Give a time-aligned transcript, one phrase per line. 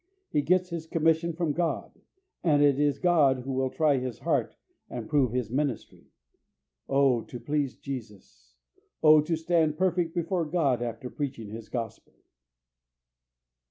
[0.31, 2.01] He gets his commission from God,
[2.43, 4.55] and it is God who will try his heart
[4.89, 6.07] and prove his ministry.
[6.89, 8.55] Oh, to please Jesus!
[9.03, 12.13] Oh, to stand perfect before God after preaching His Gospel!